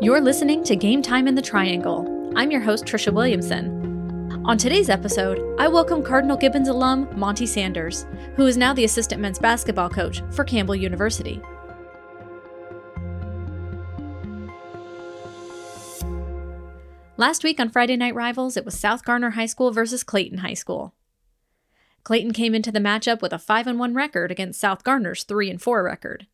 [0.00, 2.32] You're listening to Game Time in the Triangle.
[2.36, 4.40] I'm your host, Tricia Williamson.
[4.44, 8.06] On today's episode, I welcome Cardinal Gibbons alum Monty Sanders,
[8.36, 11.42] who is now the assistant men's basketball coach for Campbell University.
[17.16, 20.54] Last week on Friday Night Rivals, it was South Garner High School versus Clayton High
[20.54, 20.94] School.
[22.04, 25.82] Clayton came into the matchup with a 5 1 record against South Garner's 3 4
[25.82, 26.28] record.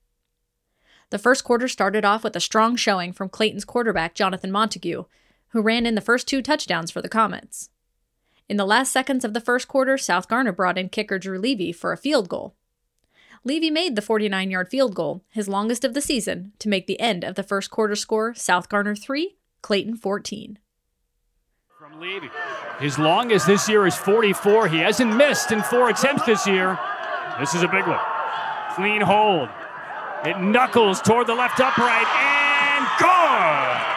[1.15, 5.05] The first quarter started off with a strong showing from Clayton's quarterback, Jonathan Montague,
[5.51, 7.71] who ran in the first two touchdowns for the Comets.
[8.49, 11.71] In the last seconds of the first quarter, South Garner brought in kicker Drew Levy
[11.71, 12.57] for a field goal.
[13.45, 16.99] Levy made the 49 yard field goal, his longest of the season, to make the
[16.99, 20.59] end of the first quarter score South Garner 3, Clayton 14.
[21.79, 22.29] From Levy.
[22.81, 24.67] His longest this year is 44.
[24.67, 26.77] He hasn't missed in four attempts this year.
[27.39, 28.01] This is a big one.
[28.75, 29.49] Clean hold.
[30.25, 33.95] It knuckles toward the left upright and gone.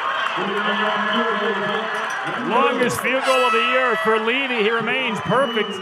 [2.49, 4.63] Longest field goal of the year for Levy.
[4.63, 5.79] He remains perfect.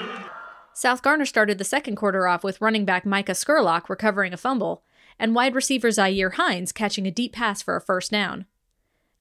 [0.74, 4.84] South Garner started the second quarter off with running back Micah Skurlock recovering a fumble,
[5.18, 8.46] and wide receiver Zaire Hines catching a deep pass for a first down.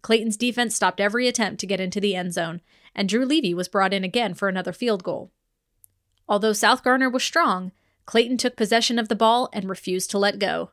[0.03, 2.61] Clayton's defense stopped every attempt to get into the end zone,
[2.95, 5.31] and Drew Levy was brought in again for another field goal.
[6.29, 7.73] Although South Garner was strong,
[8.05, 10.71] Clayton took possession of the ball and refused to let go.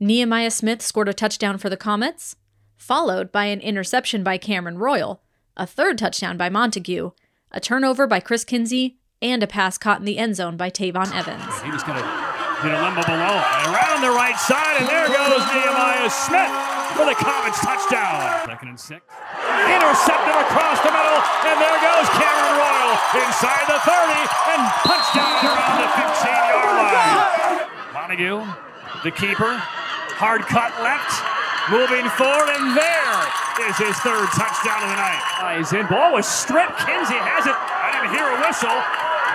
[0.00, 2.36] Nehemiah Smith scored a touchdown for the Comets,
[2.76, 5.20] followed by an interception by Cameron Royal,
[5.56, 7.10] a third touchdown by Montague,
[7.50, 11.10] a turnover by Chris Kinsey, and a pass caught in the end zone by Tavon
[11.10, 11.42] Evans.
[11.62, 12.06] He was going to
[12.62, 13.42] limbo below.
[13.42, 16.54] And around the right side, and there goes Nehemiah Smith
[16.94, 18.46] for the Comets touchdown.
[18.46, 19.02] Second and six.
[19.02, 22.94] Intercepted across the middle, and there goes Cameron Royal
[23.26, 24.14] inside the 30
[24.54, 27.18] and punched down around the 15 yard line.
[27.90, 28.46] Montague,
[29.02, 29.62] the keeper,
[30.18, 31.14] hard cut left,
[31.70, 35.22] moving forward, and there is his third touchdown of the night.
[35.38, 35.86] Ah, he's in.
[35.86, 36.78] Ball was stripped.
[36.82, 37.54] Kinsey has it.
[37.54, 38.78] I didn't hear a whistle.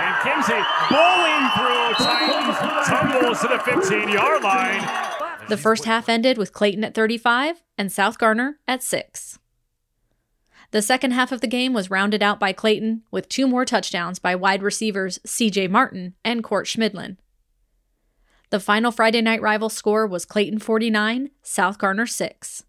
[0.03, 0.59] And Kinsey
[0.91, 4.83] bowling through Titans, tumbles to the 15 yard line.
[5.47, 9.39] The first half ended with Clayton at 35 and South Garner at 6.
[10.71, 14.19] The second half of the game was rounded out by Clayton with two more touchdowns
[14.19, 17.17] by wide receivers CJ Martin and Court Schmidlin.
[18.53, 22.63] The final Friday night rival score was Clayton 49, South Garner 6.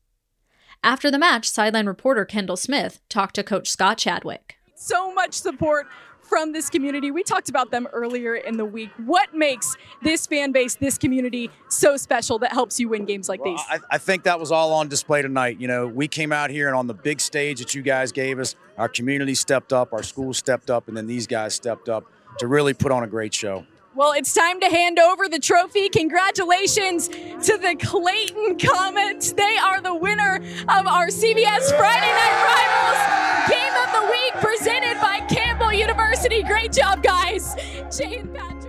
[0.83, 4.57] After the match, sideline reporter Kendall Smith talked to coach Scott Chadwick.
[4.77, 5.87] So much support
[6.23, 7.11] from this community.
[7.11, 8.89] We talked about them earlier in the week.
[9.05, 13.45] What makes this fan base, this community so special that helps you win games like
[13.45, 13.63] well, these?
[13.69, 15.61] I, I, think that was all on display tonight.
[15.61, 18.39] You know, we came out here and on the big stage that you guys gave
[18.39, 22.05] us, our community stepped up, our school stepped up, and then these guys stepped up
[22.39, 23.67] to really put on a great show.
[23.97, 25.89] Well, it's time to hand over the trophy.
[25.89, 29.33] Congratulations to the Clayton Comets.
[29.33, 35.01] They are the winner of our CBS Friday Night Rivals Game of the Week presented
[35.01, 36.43] by Campbell University.
[36.43, 37.55] Great job, guys.
[37.97, 38.65] Jay and Patrick.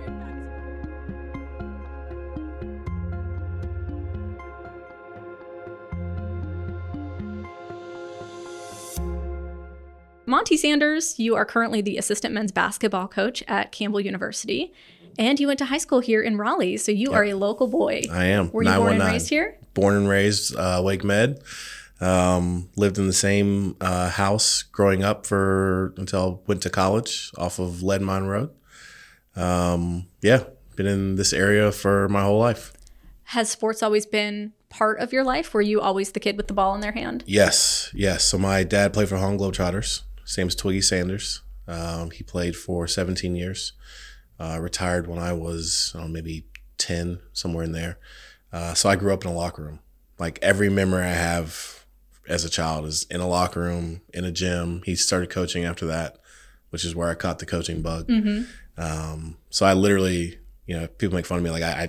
[10.28, 14.72] Monty Sanders, you are currently the assistant men's basketball coach at Campbell University.
[15.18, 17.18] And you went to high school here in Raleigh, so you yep.
[17.18, 18.02] are a local boy.
[18.10, 18.50] I am.
[18.52, 19.58] Were you born and raised here?
[19.74, 21.40] Born and raised uh, Wake Med.
[21.98, 27.30] Um, lived in the same uh, house growing up for until I went to college
[27.38, 28.50] off of Lead Road.
[29.34, 30.44] Um, yeah,
[30.76, 32.72] been in this area for my whole life.
[33.30, 35.52] Has sports always been part of your life?
[35.54, 37.24] Were you always the kid with the ball in their hand?
[37.26, 38.24] Yes, yes.
[38.24, 41.42] So my dad played for Harlem Globetrotters, same as Twiggy Sanders.
[41.66, 43.72] Um, he played for 17 years.
[44.38, 46.44] Uh, retired when I was know, maybe
[46.78, 47.98] 10, somewhere in there.
[48.52, 49.80] Uh, so I grew up in a locker room.
[50.18, 51.84] Like every memory I have
[52.28, 54.82] as a child is in a locker room, in a gym.
[54.84, 56.18] He started coaching after that,
[56.70, 58.08] which is where I caught the coaching bug.
[58.08, 58.42] Mm-hmm.
[58.80, 61.50] Um, so I literally, you know, people make fun of me.
[61.50, 61.88] Like I, I,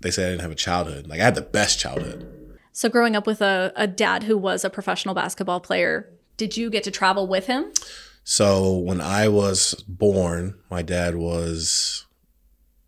[0.00, 1.06] they say I didn't have a childhood.
[1.06, 2.26] Like I had the best childhood.
[2.72, 6.70] So growing up with a, a dad who was a professional basketball player, did you
[6.70, 7.72] get to travel with him?
[8.24, 12.06] So when I was born, my dad was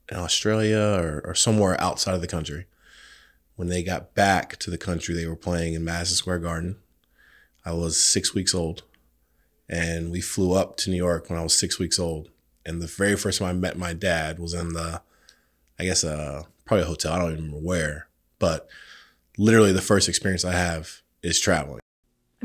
[0.08, 2.64] in Australia or, or, somewhere outside of the country.
[3.56, 6.76] When they got back to the country, they were playing in Madison Square Garden.
[7.66, 8.84] I was six weeks old,
[9.68, 12.30] and we flew up to New York when I was six weeks old.
[12.64, 15.02] And the very first time I met my dad was in the,
[15.78, 17.12] I guess, uh, probably a hotel.
[17.12, 18.68] I don't even remember where, but
[19.36, 21.80] literally the first experience I have is traveling.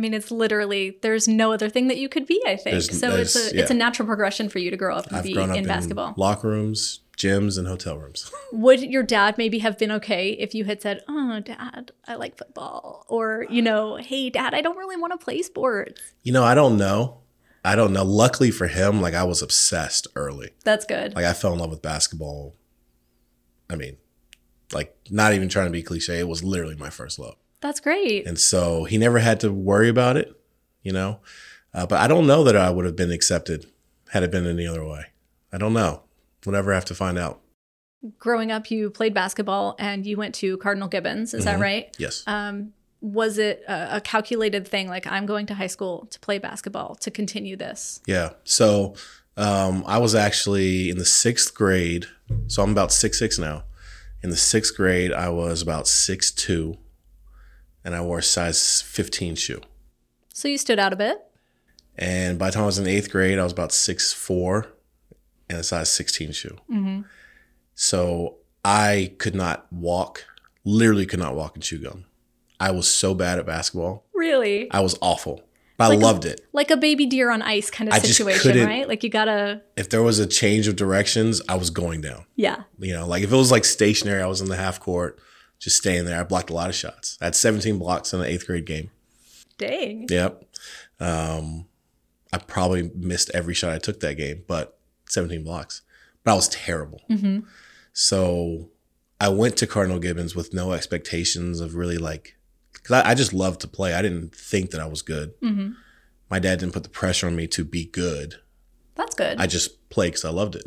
[0.02, 2.42] I mean, it's literally there's no other thing that you could be.
[2.48, 3.12] I think there's, so.
[3.12, 3.62] There's, it's a yeah.
[3.62, 6.16] it's a natural progression for you to grow up and I've be in basketball.
[6.18, 8.32] locker rooms, gyms and hotel rooms.
[8.52, 12.36] Would your dad maybe have been okay if you had said, "Oh, dad, I like
[12.36, 16.44] football," or you know, "Hey, dad, I don't really want to play sports." You know,
[16.44, 17.20] I don't know.
[17.64, 18.04] I don't know.
[18.04, 20.50] Luckily for him, like I was obsessed early.
[20.64, 21.14] That's good.
[21.14, 22.56] Like I fell in love with basketball.
[23.70, 23.98] I mean,
[24.74, 27.36] like not even trying to be cliche, it was literally my first love.
[27.62, 28.26] That's great.
[28.28, 30.36] And so he never had to worry about it,
[30.84, 31.20] you know.
[31.74, 33.66] Uh, but I don't know that I would have been accepted
[34.10, 35.06] had it been any other way.
[35.54, 36.04] I don't know.
[36.46, 37.40] We'll never have to find out.
[38.18, 41.34] Growing up, you played basketball and you went to Cardinal Gibbons.
[41.34, 41.62] Is that Mhm.
[41.62, 41.96] right?
[42.00, 42.24] Yes.
[42.26, 44.88] Um, was it a, a calculated thing?
[44.88, 48.00] Like, I'm going to high school to play basketball to continue this.
[48.08, 48.32] Yeah.
[48.44, 48.96] So
[49.38, 52.08] um, I was actually in the sixth grade.
[52.48, 53.64] So I'm about six six now.
[54.24, 56.78] In the sixth grade, I was about six two,
[57.84, 59.62] and I wore a size 15 shoe.
[60.34, 61.20] So you stood out a bit.
[61.98, 64.68] And by the time I was in eighth grade, I was about six four,
[65.50, 66.58] and a size 16 shoe.
[66.72, 67.02] Mm-hmm.
[67.76, 70.26] So I could not walk,
[70.64, 72.06] literally could not walk and chew gum.
[72.60, 74.06] I was so bad at basketball.
[74.14, 74.70] Really?
[74.72, 75.42] I was awful.
[75.78, 76.42] But Like I a- loved it.
[76.54, 78.88] like a baby deer on ice kind of I situation, right?
[78.88, 82.26] Like you gotta, If there was a change of directions, I was going down.
[82.36, 82.64] yeah.
[82.78, 85.20] You know, like if it was like stationary, I was in the half court,
[85.62, 86.20] just staying there.
[86.20, 87.18] I blocked a lot of shots.
[87.22, 88.90] I had 17 blocks in the eighth grade game.
[89.58, 90.08] Dang.
[90.10, 90.44] Yep.
[91.00, 91.68] Um,
[92.34, 94.78] I probably missed every shot I took that game, but
[95.08, 95.84] 17 blocks.
[96.24, 97.02] But I was terrible.
[97.08, 97.40] hmm
[97.94, 98.70] So
[99.20, 102.36] I went to Cardinal Gibbons with no expectations of really like,
[102.74, 103.94] because I, I just loved to play.
[103.94, 105.34] I didn't think that I was good.
[105.42, 105.72] hmm
[106.30, 108.36] My dad didn't put the pressure on me to be good.
[108.96, 109.38] That's good.
[109.40, 110.66] I just played because I loved it.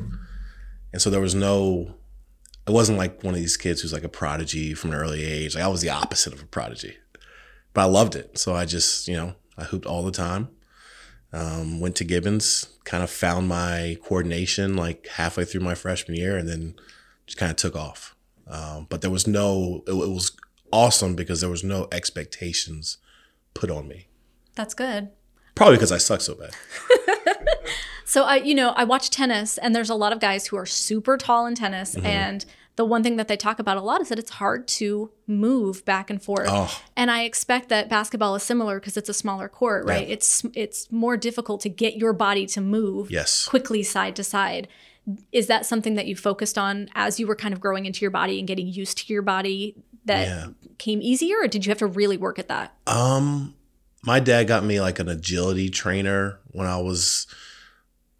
[0.93, 1.95] And so there was no,
[2.67, 5.55] it wasn't like one of these kids who's like a prodigy from an early age.
[5.55, 6.97] Like I was the opposite of a prodigy,
[7.73, 8.39] but I loved it.
[8.39, 10.49] So I just, you know, I hooped all the time.
[11.33, 16.37] Um, went to Gibbons, kind of found my coordination like halfway through my freshman year,
[16.37, 16.77] and then
[17.27, 18.15] just kind of took off.
[18.47, 20.37] Um, but there was no, it, it was
[20.73, 22.99] awesome because there was no expectations
[23.53, 24.07] put on me.
[24.55, 25.11] That's good.
[25.55, 26.55] Probably because I suck so bad.
[28.05, 30.67] So I, you know, I watch tennis, and there's a lot of guys who are
[30.67, 32.07] super tall in tennis, Mm-hmm.
[32.07, 32.45] and
[32.77, 35.85] the one thing that they talk about a lot is that it's hard to move
[35.85, 36.49] back and forth.
[36.51, 40.07] Oh, And I expect that basketball is similar because it's a smaller court, right?
[40.09, 40.15] Yeah.
[40.15, 43.47] It's it's more difficult to get your body to move yes.
[43.47, 44.67] quickly side to side.
[45.31, 48.11] Is that something that you focused on as you were kind of growing into your
[48.11, 50.47] body and getting used to your body that Yeah.
[50.79, 52.75] came easier, or did you have to really work at that?
[52.89, 53.55] Um,
[54.03, 57.29] my dad got me like an agility trainer when I was.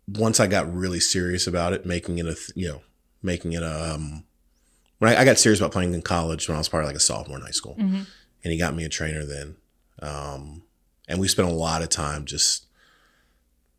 [0.07, 2.83] Once I got really serious about it, making it a th- you know,
[3.23, 4.25] making it a um,
[4.99, 7.01] when I, I got serious about playing in college when I was probably like a
[7.01, 8.07] sophomore in high school, Mhm.
[8.45, 9.57] and he got me a trainer then,
[10.03, 10.63] um,
[11.09, 12.67] and we spent a lot of time just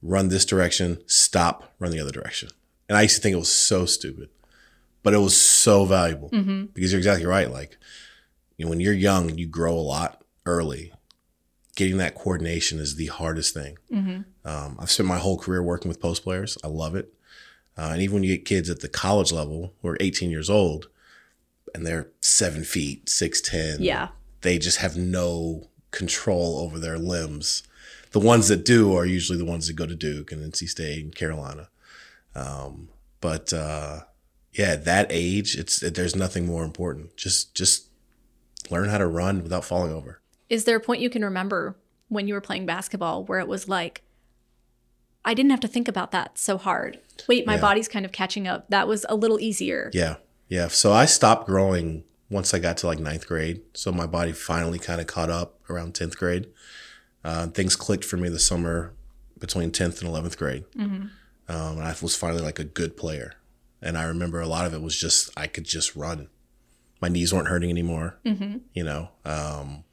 [0.02, 2.50] run this direction, stop, run the other direction,
[2.90, 4.30] and I used to think it was so stupid,
[5.04, 6.66] but it was so valuable Mm-hmm.
[6.74, 7.52] because you're exactly right.
[7.52, 7.78] Like,
[8.58, 10.92] you know, when you're young you grow a lot early,
[11.76, 13.78] getting that coordination is the hardest thing.
[13.92, 14.22] Mm-hmm.
[14.48, 16.58] Um, I've spent my whole career working with post players.
[16.64, 17.14] I love it.
[17.78, 20.50] Uh, and even when you get kids at the college level who are 18 years
[20.50, 20.88] old
[21.74, 24.10] and they're seven feet, 6'10, Yeah.
[24.42, 27.64] they just have no control over their limbs.
[28.12, 31.04] The ones that do are usually the ones that go to Duke and NC State
[31.04, 31.68] and Carolina.
[32.34, 32.88] Um,
[33.20, 34.02] but uh,
[34.54, 37.18] yeah, at that age, it's there's nothing more important.
[37.18, 37.88] Just just
[38.70, 40.22] learn how to run without falling over.
[40.50, 41.76] Is there a point you can remember
[42.10, 44.04] when you were playing basketball where it was like,
[45.24, 47.00] I didn't have to think about that so hard?
[47.28, 47.62] Wait, my Yeah.
[47.62, 48.70] body's kind of catching up.
[48.70, 49.90] That was a little easier.
[49.94, 50.68] Yeah, yeah.
[50.68, 53.62] So I stopped growing once I got to like ninth grade.
[53.74, 56.48] So my body finally kind of caught up around tenth grade.
[57.24, 58.94] Uh, things clicked for me the summer
[59.40, 60.64] between tenth and eleventh grade.
[60.78, 61.08] Mm-hmm.
[61.48, 63.34] um, and I was finally like a good player.
[63.82, 66.30] And I remember a lot of it was just I could just run.
[67.02, 68.18] My knees weren't hurting anymore.
[68.26, 68.58] Mm-hmm.
[68.74, 69.84] You know, um,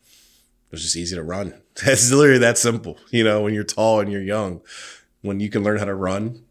[0.72, 1.54] was just easy to run.
[1.86, 2.98] It's literally that simple.
[3.10, 4.60] You know, when you're tall and you're young,
[5.22, 6.44] when you can learn how to run,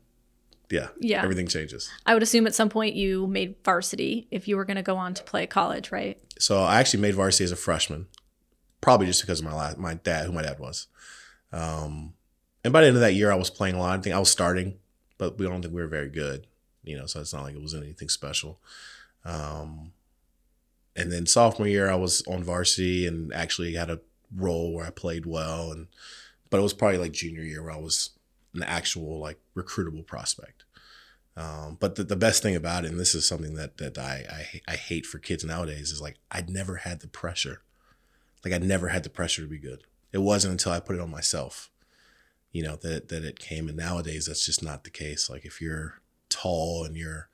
[0.71, 1.21] yeah, Yeah.
[1.23, 1.89] everything changes.
[2.05, 4.95] I would assume at some point you made varsity if you were going to go
[4.97, 6.17] on to play college, right?
[6.39, 8.07] So I actually made varsity as a freshman,
[8.79, 10.87] probably just because of my la- my dad, who my dad was.
[11.51, 12.13] Um,
[12.63, 13.99] and by the end of that year, I was playing a lot.
[13.99, 14.77] I think I was starting,
[15.17, 16.47] but we don't think we were very good.
[16.83, 18.59] You know, so it's not like it was anything special.
[19.25, 19.91] Um,
[20.95, 23.99] and then sophomore year, I was on varsity and actually had a
[24.35, 25.71] role where I played well.
[25.71, 25.87] And
[26.49, 28.11] but it was probably like junior year where I was
[28.53, 30.65] an actual like recruitable prospect.
[31.37, 34.25] Um, but the, the best thing about it, and this is something that that I,
[34.67, 37.61] I I hate for kids nowadays, is like I'd never had the pressure.
[38.43, 39.83] Like I'd never had the pressure to be good.
[40.11, 41.69] It wasn't until I put it on myself,
[42.51, 43.67] you know, that that it came.
[43.67, 45.29] And nowadays, that's just not the case.
[45.29, 47.29] Like if you're tall and you're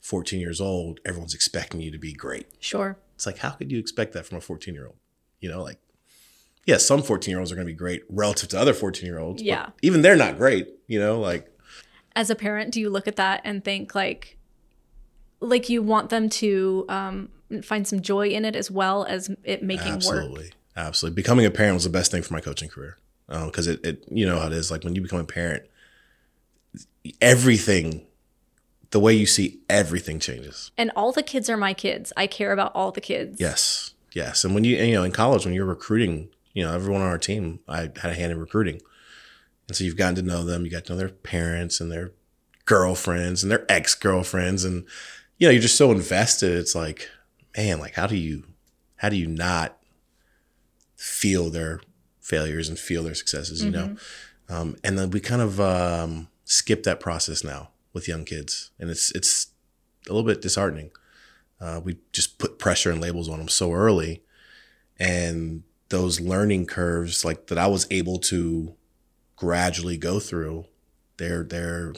[0.00, 2.46] 14 years old, everyone's expecting you to be great.
[2.58, 2.98] Sure.
[3.14, 4.96] It's like, how could you expect that from a 14 year old?
[5.40, 5.78] You know, like,
[6.70, 9.18] yeah, some 14 year olds are going to be great relative to other 14 year
[9.18, 9.42] olds.
[9.42, 9.70] Yeah.
[9.82, 11.50] Even they're not great, you know, like,
[12.14, 14.38] As a parent, do you look at that and think like,
[15.40, 17.28] like you want them to um,
[17.62, 20.44] find some joy in it as well as it making absolutely.
[20.44, 20.52] work?
[20.76, 21.16] Absolutely.
[21.16, 22.96] Becoming a parent was the best thing for my coaching career.
[23.28, 24.70] Because it, it, you know how it is.
[24.70, 25.64] Like when you become a parent,
[27.20, 28.06] everything,
[28.90, 30.70] the way you see everything changes.
[30.76, 32.12] And all the kids are my kids.
[32.16, 33.40] I care about all the kids.
[33.40, 33.94] Yes.
[34.12, 34.44] Yes.
[34.44, 37.08] And when you, and, you know, in college, when you're recruiting, you know, everyone on
[37.08, 38.80] our team, I had a hand in recruiting.
[39.68, 40.64] And so you've gotten to know them.
[40.64, 42.12] You got to know their parents and their
[42.64, 44.64] girlfriends and their ex girlfriends.
[44.64, 44.84] And,
[45.38, 46.56] you know, you're just so invested.
[46.56, 47.08] It's like,
[47.56, 48.44] man, like, how do you,
[48.96, 49.78] how do you not
[50.96, 51.80] feel their
[52.20, 53.96] failures and feel their successes, you know?
[54.48, 58.70] Um, and then we kind of um, skip that process now with young kids.
[58.78, 59.48] And it's, it's
[60.08, 60.90] a little bit disheartening.
[61.60, 64.22] Uh, we just put pressure and labels on them so early.
[64.98, 68.74] And those learning curves, like that I was able to
[69.36, 70.64] gradually go through,
[71.18, 71.92] they're, they're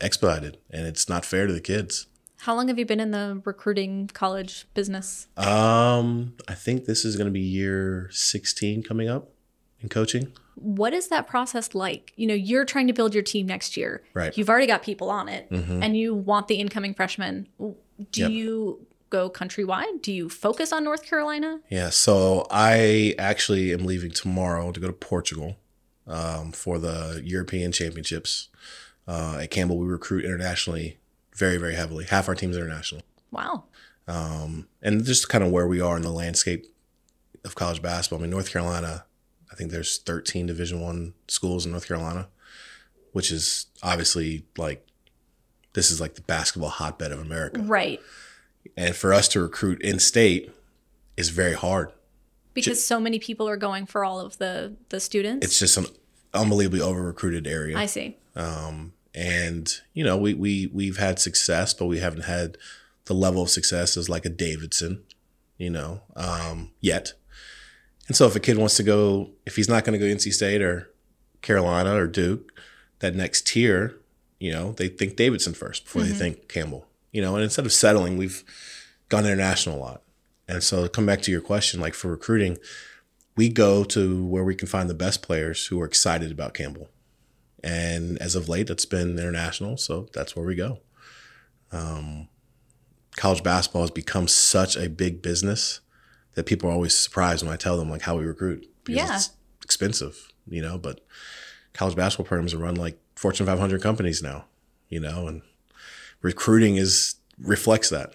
[0.00, 2.06] expedited and it's not fair to the kids.
[2.42, 5.26] How long have you been in the recruiting college business?
[5.36, 9.30] Um, I think this is going to be year 16 coming up
[9.80, 10.32] in coaching.
[10.54, 12.12] What is that process like?
[12.16, 14.02] You know, you're trying to build your team next year.
[14.14, 14.36] Right.
[14.36, 15.82] You've already got people on it Mhm.
[15.82, 17.48] and you want the incoming freshmen.
[17.58, 18.30] Do Yep.
[18.30, 20.02] you go countrywide?
[20.02, 21.60] Do you focus on North Carolina?
[21.70, 25.56] Yeah, so I actually am leaving tomorrow to go to Portugal
[26.06, 28.48] um, for the European Championships.
[29.06, 30.98] Uh, at Campbell, we recruit internationally
[31.34, 32.04] very, very heavily.
[32.04, 33.02] Half our team's international.
[33.30, 33.64] Wow.
[34.06, 36.66] Um, and just kind of where we are in the landscape
[37.44, 38.18] of college basketball.
[38.18, 39.04] I mean, North Carolina,
[39.50, 42.28] I think there's 13 Division One schools in North Carolina,
[43.12, 44.86] which is obviously like
[45.74, 47.60] this is like the basketball hotbed of America.
[47.60, 48.00] Right.
[48.76, 50.50] And for us to recruit in state
[51.16, 51.92] is very hard.
[52.54, 55.46] Because so many people are going for all of the the students.
[55.46, 55.86] It's just an
[56.34, 57.78] unbelievably over recruited area.
[57.78, 58.16] I see.
[58.34, 62.56] Um, and you know, we we we've had success, but we haven't had
[63.04, 65.02] the level of success as like a Davidson,
[65.56, 67.12] you know, um, yet.
[68.06, 70.32] And so if a kid wants to go, if he's not going to go NC
[70.32, 70.90] State or
[71.42, 72.52] Carolina or Duke,
[73.00, 73.98] that next tier,
[74.40, 76.87] you know, they think Davidson first before they think Campbell.
[77.12, 78.44] You know, and instead of settling, we've
[79.08, 80.02] gone international a lot.
[80.46, 82.58] And so to come back to your question, like for recruiting,
[83.36, 86.88] we go to where we can find the best players who are excited about Campbell.
[87.62, 90.80] And as of late, it's been international, so that's where we go.
[91.72, 92.28] Um,
[93.16, 95.80] college basketball has become such a big business
[96.34, 99.16] that people are always surprised when I tell them like how we recruit because Yeah.
[99.16, 99.30] it's
[99.64, 100.78] expensive, you know.
[100.78, 101.00] But
[101.74, 104.44] college basketball programs are run like Fortune 500 companies now,
[104.88, 105.42] you know, and
[106.22, 108.12] recruiting is reflects that.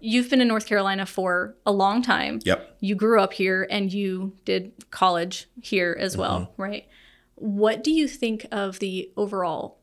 [0.00, 2.40] You've been in North Carolina for a long time.
[2.44, 2.76] Yep.
[2.80, 6.62] You grew up here and you did college here as well, Mm-hmm.
[6.62, 6.86] right?
[7.34, 9.78] What do you think of the overall?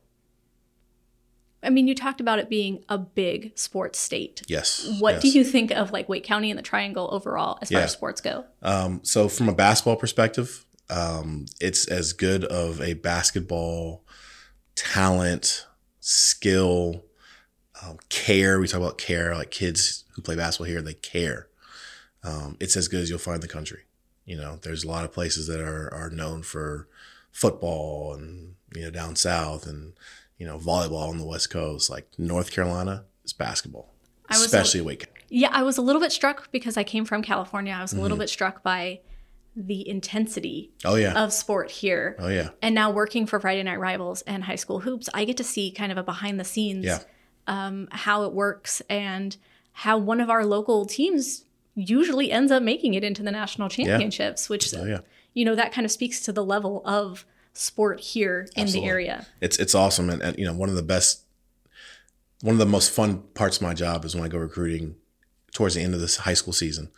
[1.62, 4.42] I mean, you talked about it being a big sports state.
[4.46, 4.86] Yes.
[5.00, 7.92] What do you think of like Wake County and the Triangle overall as far as
[7.92, 8.44] sports go?
[8.62, 14.04] Um, so from a basketball perspective, um, it's as good of a basketball
[14.76, 15.66] talent,
[16.00, 17.05] skill,
[17.86, 18.58] um, care.
[18.60, 21.48] We talk about care, like kids who play basketball here, they care.
[22.24, 23.82] Um, it's as good as you'll find in the country.
[24.24, 26.88] You know, there's a lot of places that are are known for
[27.32, 29.92] football and you know down south and
[30.38, 31.88] you know volleyball on the west coast.
[31.90, 33.92] Like North Carolina is basketball,
[34.28, 35.00] I was a- especially Wake.
[35.06, 35.12] County.
[35.28, 37.72] Yeah, I was a little bit struck because I came from California.
[37.76, 38.02] I was a Mm-hmm.
[38.02, 39.00] little bit struck by
[39.56, 42.14] the intensity Oh yeah, of sport here.
[42.18, 45.36] oh yeah, And now working for Friday Night Rivals and High School Hoops, I get
[45.38, 46.98] to see kind of a behind the scenes yeah.
[47.46, 49.36] Um, how it works and
[49.72, 54.48] how one of our local teams usually ends up making it into the national championships,
[54.48, 55.00] which Oh yeah.
[55.34, 58.80] you know that kind of speaks to the level of sport here in Absolutely.
[58.80, 59.26] the area.
[59.40, 61.22] it's it's awesome and, and you know one of the best
[62.42, 64.94] one of the most fun parts of my job is when i go recruiting
[65.52, 66.90] towards the end of this high school season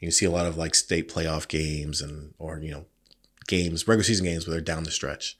[0.00, 2.86] you see a lot of like state playoff games and or you know
[3.46, 5.36] games regular season games where they're down the stretch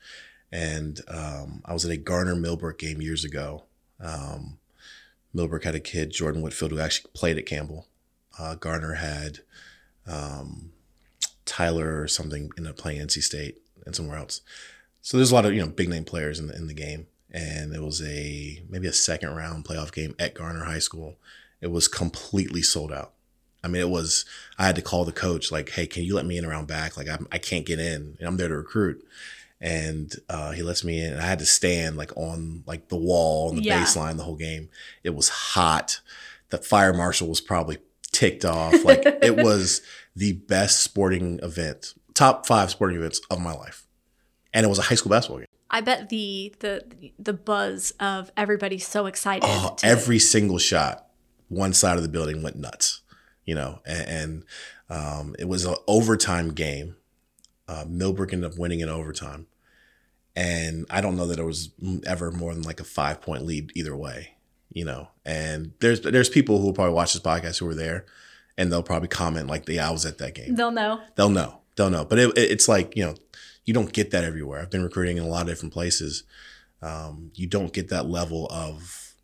[0.53, 3.65] and um, i was at a garner millbrook game years ago
[4.03, 4.59] um,
[5.63, 7.87] had a kid jordan whitfield who actually played at campbell
[8.39, 9.41] uh, garner had
[10.07, 10.73] um,
[11.45, 14.41] tyler or something ended up playing nc state and somewhere else
[15.03, 17.07] so there's a lot of you know big name players in the in the game,
[17.31, 21.17] and it was a maybe a second round playoff game at Garner High School.
[21.61, 23.13] It was completely sold out.
[23.63, 24.25] I mean, it was.
[24.59, 26.97] I had to call the coach like, "Hey, can you let me in around back?
[26.97, 29.05] Like, I'm, I can't get in, and I'm there to recruit."
[29.61, 31.13] And uh, he lets me in.
[31.13, 33.83] And I had to stand like on like the wall on the Yeah.
[33.83, 34.69] baseline the whole game.
[35.05, 36.01] It was hot.
[36.51, 37.79] The fire marshal was probably
[38.13, 38.85] ticked off.
[38.85, 39.83] Like it was
[40.17, 43.87] the best sporting event, top five sporting events of my life,
[44.53, 45.47] and it was a high school basketball game.
[45.71, 46.83] I bet the the
[47.19, 49.45] the buzz of everybody so excited.
[49.47, 51.07] Oh, to- every single shot,
[51.49, 53.03] one side of the building went nuts,
[53.45, 54.45] you know, and, and
[54.89, 56.97] um, it was an overtime game.
[57.69, 59.47] Uh, Millbrook ended up winning in overtime.
[60.41, 61.71] And I don't know that it was
[62.07, 64.35] ever more than like a five point lead either way,
[64.73, 65.09] you know.
[65.25, 68.07] And there's there's people who will probably watch this podcast who were there,
[68.57, 71.01] and they'll probably comment like, "Yeah, I was at that game." They'll know.
[71.17, 71.59] they'll know.
[71.77, 72.05] They'll know.
[72.05, 73.15] But it, it- it's like, you know,
[73.67, 74.61] you don't get that everywhere.
[74.61, 76.25] I've been recruiting in a lot of different places.
[76.83, 79.15] Um, you don't get that level of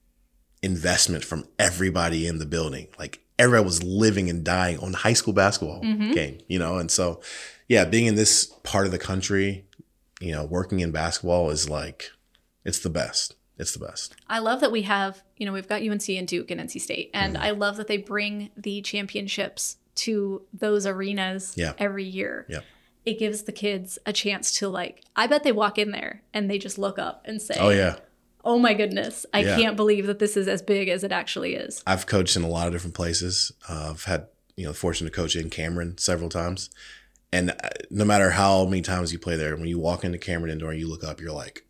[0.62, 2.88] investment from everybody in the building.
[2.99, 5.80] Like everybody was living and dying on high school basketball
[6.14, 6.76] game, you know?
[6.78, 7.20] And so,
[7.68, 9.64] yeah, being in this part of the country,
[10.20, 12.11] you know, working in basketball is like,
[12.64, 13.35] it's the best.
[13.58, 14.14] It's the best.
[14.28, 17.11] I love that we have, you know, we've got UNC and Duke and NC State,
[17.14, 17.42] and Mm-hmm.
[17.42, 21.73] I love that they bring the championships to those arenas Yeah.
[21.78, 22.44] every year.
[22.49, 22.61] Yeah.
[23.06, 25.04] It gives the kids a chance to like.
[25.14, 27.96] I bet they walk in there and they just look up and say, Oh, yeah.
[28.44, 29.56] oh my goodness, I Yeah.
[29.56, 32.49] can't believe that this is as big as it actually is." I've coached in a
[32.49, 33.52] lot of different places.
[33.68, 36.68] Uh, I've had you know the fortune to coach in Cameron several times,
[37.33, 40.52] and uh, no matter how many times you play there, when you walk into Cameron
[40.52, 41.66] Indoor and you look up, you're like,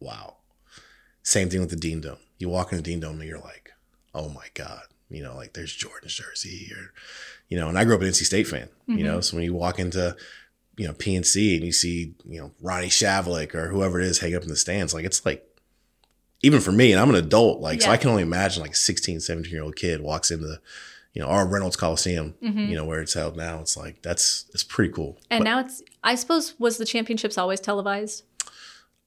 [0.00, 0.36] "Wow."
[1.22, 2.18] Same thing with the Dean Dome.
[2.38, 3.72] You walk in the Dean Dome and you're like,
[4.14, 6.92] "Oh my god!" You know, like there's Jordan's jersey, or
[7.48, 7.68] you know.
[7.68, 8.68] And I grew up an NC State fan.
[8.86, 10.16] You know, so when you walk into
[10.76, 14.36] you know PNC and you see you know Ronnie Shavlik or whoever it is hanging
[14.36, 15.46] up in the stands, like it's like
[16.42, 18.76] even for me, and I'm an adult, like, so I can only imagine like a
[18.76, 20.60] 16, 17 year old kid walks into,
[21.14, 23.60] you know, our Reynolds Coliseum, you know, where it's held now.
[23.60, 25.16] It's like, that's, it's pretty cool.
[25.30, 25.80] And now it's.
[26.02, 28.24] I suppose was the championships always televised?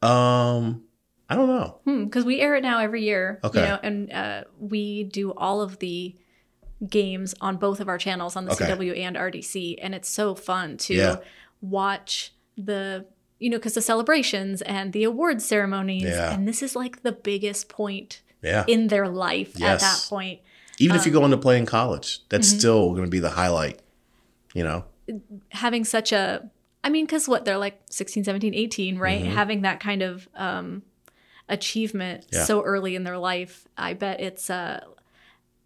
[0.02, 0.84] Um,
[1.30, 1.80] I don't know.
[2.06, 3.40] because we air it now every year.
[3.44, 3.60] Okay.
[3.60, 6.16] You know, and uh, we do all of the
[6.88, 8.66] games on both of our channels on the Okay.
[8.66, 11.16] CW and RDC, and it's so fun to Yeah.
[11.62, 13.06] watch the
[13.40, 16.34] you know because the celebrations and the awards ceremonies, Yeah.
[16.34, 18.64] and this is like the biggest point Yeah.
[18.68, 20.40] in their life at that point.
[20.80, 22.60] Even if you um, go to play in college, that's mm-hmm.
[22.60, 23.80] still going to be the highlight,
[24.54, 24.86] you know?
[25.52, 26.50] having such a
[26.84, 30.84] i mean because what they're like 16 17 18 right having that kind of um
[31.48, 32.36] achievement Mm-hmm.
[32.36, 32.44] Yeah.
[32.44, 34.82] so early in their life i bet it's uh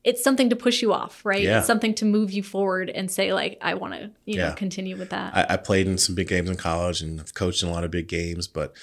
[0.03, 1.57] it's something to push you off right Yeah.
[1.57, 4.95] it's something to move you forward and say like i want to you know continue
[4.95, 7.69] with that I, I played in some big games in college and I've coached in
[7.69, 8.73] a lot of big games, but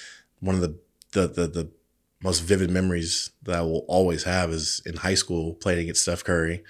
[0.40, 0.74] one of the,
[1.12, 1.70] the, the, the
[2.22, 6.24] most vivid memories that I will always have is in high school playing against Steph
[6.24, 6.64] Curry,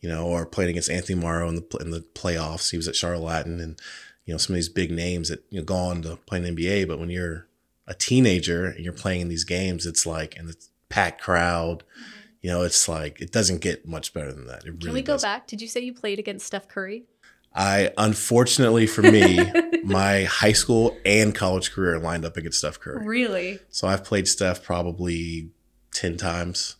[0.00, 2.70] you know, or playing against Anthony Morrow in the in the playoffs.
[2.70, 3.80] He was at Charlotte Latin, and
[4.24, 6.44] you know some of these big names that you know go on to play in
[6.44, 6.88] the NBA.
[6.88, 7.46] But when you're
[7.86, 11.84] a teenager and you're playing in these games, it's like and it's packed crowd.
[12.40, 14.64] You know, it's like it doesn't get much better than that.
[14.64, 15.26] It really can we go doesn't.
[15.26, 17.04] back did you say you played against steph curry
[17.56, 19.38] I unfortunately for me,
[19.84, 23.04] my high school and college career lined up against Steph Curry.
[23.06, 25.50] really So I've played Steph probably
[25.92, 26.76] 10 times.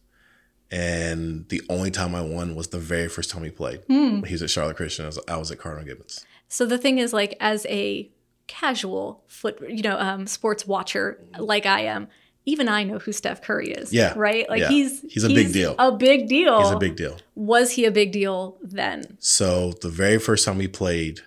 [0.70, 3.80] And the only time I won was the very first time he played.
[3.86, 4.24] Hmm.
[4.24, 5.04] He was at Charlotte Christian.
[5.04, 6.24] I was, I was at Cardinal Gibbons.
[6.48, 8.10] so the thing is like as a
[8.48, 12.06] casual foot you know um sports watcher like i am
[12.46, 14.14] even i know who steph curry is Yeah.
[14.16, 14.68] right like Yeah.
[14.68, 15.74] he's He's a big deal.
[15.78, 17.18] a big deal He's a big deal.
[17.34, 19.16] was he a big deal then?
[19.20, 21.20] So the very first time we played,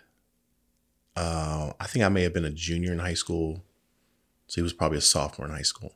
[1.16, 3.64] uh, I think I may have been a junior in high school.
[4.48, 5.96] So he was probably a sophomore in high school.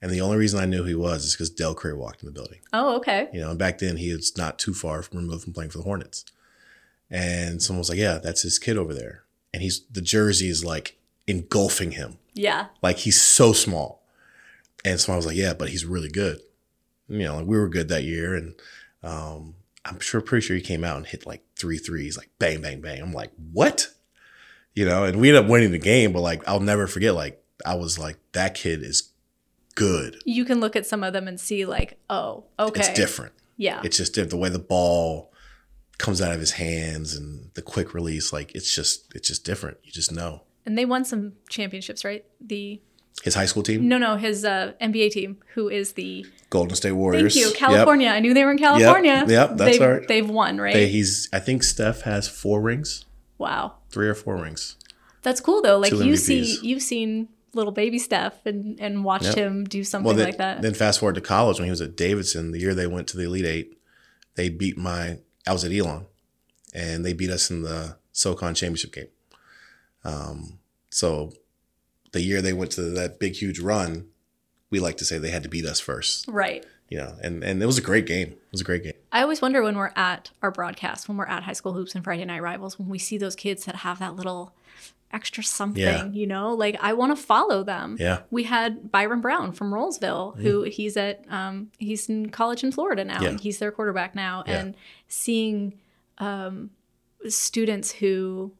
[0.00, 2.26] And the only reason I knew who he was is because Del Curry walked in
[2.26, 2.60] the building.
[2.72, 3.28] Oh, okay.
[3.32, 5.78] You know, and back then he was not too far from removed from playing for
[5.78, 6.24] the Hornets.
[7.10, 10.64] And someone was like, "Yeah, that's his kid over there." And he's the jersey is
[10.64, 12.66] like engulfing him, Yeah.
[12.82, 13.97] like he's so small.
[14.88, 16.40] And so I was like, "Yeah, but he's really good."
[17.08, 18.54] You know, like we were good that year, and
[19.02, 22.60] um, I'm sure, pretty sure he came out and hit like three threes, like bang,
[22.60, 23.00] bang, bang.
[23.00, 23.88] I'm like, "What?"
[24.74, 27.42] You know, and we ended up winning the game, but like I'll never forget, like
[27.66, 29.12] I was like, "That kid is
[29.74, 30.20] good.
[30.24, 32.80] You can look at some of them and see, like, oh, okay.
[32.80, 33.80] It's different." Yeah.
[33.82, 35.32] it's just the way the ball
[35.98, 39.78] comes out of his hands and the quick release like it's just it's just different
[39.82, 42.26] you just know and they won some championships, right?
[42.42, 42.82] The
[43.22, 46.92] his high school team no, no, his uh, NBA team, who is the golden state
[46.92, 47.58] warriors thank you, Yep.
[47.58, 48.08] California.
[48.08, 49.24] I knew they were in California.
[49.28, 50.08] yep, that's they've, all right.
[50.08, 50.72] They've won, right?
[50.74, 53.04] They- he's i think steph has four rings
[53.38, 54.76] wow, three or four rings
[55.22, 55.78] that's cool though.
[55.78, 59.34] Like you see, you've seen little baby Steph and and watched Yep.
[59.36, 60.62] him do something well then, like that.
[60.62, 63.16] then fast forward to college when he was at davidson the year they went to
[63.16, 63.78] the elite eight
[64.36, 66.06] they beat my i was at elon
[66.74, 69.08] and they beat us in the socon championship game
[70.04, 70.58] um
[70.90, 71.32] so
[72.12, 74.06] the year they went to that big huge run,
[74.70, 76.26] we like to say they had to beat us first.
[76.28, 76.64] Right.
[76.88, 78.28] You know, and and it was a great game.
[78.28, 78.94] It was a great game.
[79.12, 82.02] I always wonder when we're at our broadcast, when we're at high school hoops and
[82.02, 84.54] Friday night rivals, when we see those kids that have that little
[85.10, 86.06] extra something, Yeah.
[86.06, 87.96] you know, like I want to follow them.
[87.98, 88.20] Yeah.
[88.30, 93.04] We had Byron Brown from Rolesville, who he's at, um, he's in college in Florida
[93.06, 93.30] now, Yeah.
[93.30, 94.44] and he's their quarterback now.
[94.46, 94.60] Yeah.
[94.60, 94.74] And
[95.08, 95.78] seeing
[96.18, 96.70] um,
[97.26, 98.52] students who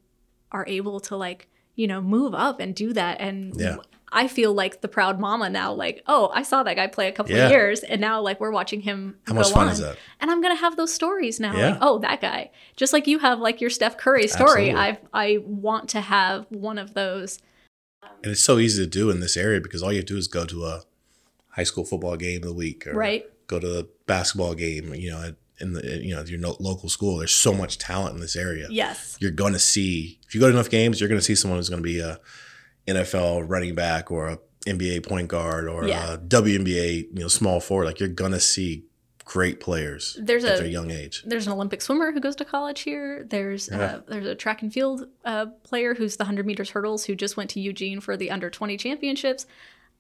[0.52, 3.20] are able to like, you know, move up and do that.
[3.20, 3.76] And Yeah.
[4.10, 7.12] I feel like the proud mama now, like, oh, I saw that guy play a
[7.12, 7.44] couple Yeah.
[7.46, 9.16] of years, and now like we're watching him.
[9.26, 9.72] How much fun on.
[9.72, 9.96] is that?
[10.20, 11.54] And I'm gonna have those stories now.
[11.56, 11.70] Yeah.
[11.70, 12.50] Like, oh, that guy.
[12.76, 14.72] Just like you have like your Steph Curry story.
[14.74, 17.38] I I want to have one of those.
[18.24, 20.18] And it's so easy to do in this area because all you have to do
[20.18, 20.82] is go to a
[21.50, 23.24] high school football game of the week, or Right.
[23.46, 24.94] go to the basketball game.
[24.94, 27.18] You know, in the you know your local school.
[27.18, 28.66] There's so much talent in this area.
[28.70, 29.16] Yes.
[29.20, 31.68] You're to see if you go to enough games, you're going to see someone who's
[31.70, 32.20] going to be a
[32.86, 36.14] NFL running back or a NBA point guard or Yeah.
[36.14, 37.86] a WNBA you know small forward.
[37.86, 38.84] Like you're going to see
[39.24, 41.22] great players There's at a- their young age.
[41.26, 43.26] There's an Olympic swimmer who goes to college here.
[43.28, 43.78] There's Yeah.
[43.78, 47.36] uh, there's a track and field uh, player who's the 100 meters hurdles who just
[47.36, 49.46] went to Eugene for the under 20 championships.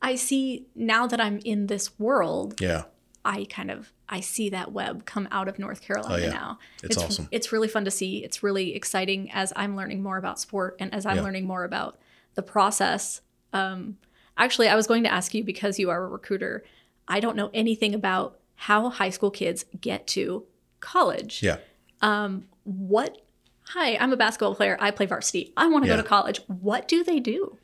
[0.00, 2.84] I see now that I'm in this world, Yeah,
[3.24, 6.30] I kind of I see that web come out of North Carolina Oh, yeah.
[6.30, 6.58] now.
[6.82, 7.28] It's awesome.
[7.30, 8.24] It's really fun to see.
[8.24, 11.22] It's really exciting as I'm learning more about sport and as I'm Yeah.
[11.22, 11.98] learning more about
[12.34, 13.20] the process.
[13.52, 13.98] Um,
[14.36, 16.64] actually, I was going to ask you because you are a recruiter.
[17.06, 20.44] I don't know anything about how high school kids get to
[20.80, 21.42] college.
[21.42, 21.58] yeah.
[22.64, 23.20] What?
[23.74, 24.76] Hi, I'm a basketball player.
[24.80, 25.52] I play varsity.
[25.56, 25.96] I want to Yeah.
[25.96, 26.40] go to college.
[26.46, 27.58] What do they do?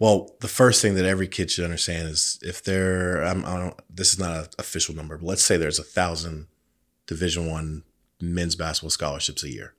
[0.00, 3.74] Well, the first thing that every kid should understand is if there, I'm, I don't.
[3.94, 6.46] This is not an official number, but let's say there's a thousand
[7.06, 7.84] Division One
[8.18, 9.74] men's basketball scholarships a year.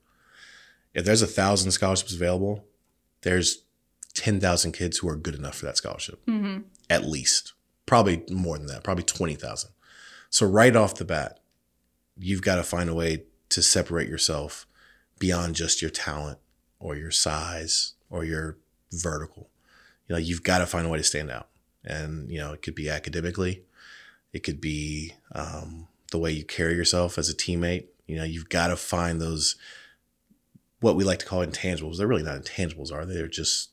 [0.93, 2.65] If there's a thousand scholarships available,
[3.23, 3.63] there's
[4.13, 6.61] ten thousand kids who are good enough for that scholarship, mm-hmm.
[6.87, 7.53] at least.
[7.87, 8.83] Probably more than that.
[8.83, 9.71] Probably twenty thousand.
[10.29, 11.39] So right off the bat,
[12.15, 14.67] you've got to find a way to separate yourself
[15.17, 16.37] beyond just your talent
[16.79, 18.59] or your size or your
[18.91, 19.50] vertical
[20.11, 21.47] you know you've got to find a way to stand out.
[21.85, 23.63] And you know it could be academically.
[24.33, 27.85] It could be um, the way you carry yourself as a teammate.
[28.07, 29.55] You know you've got to find those
[30.81, 31.97] what we like to call intangibles.
[31.97, 33.13] They're really not intangibles are they?
[33.13, 33.69] They're just